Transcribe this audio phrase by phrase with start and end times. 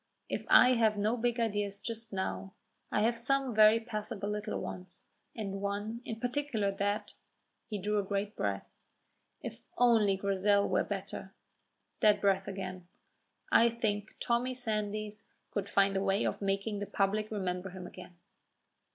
[0.29, 2.53] If I have no big ideas just now,
[2.91, 7.13] I have some very passable little ones, and one in particular that"
[7.69, 8.67] He drew a great breath.
[9.43, 11.35] "If only Grizel were better,"
[11.99, 12.83] that breath said,
[13.51, 18.15] "I think Tommy Sandys could find a way of making the public remember him again."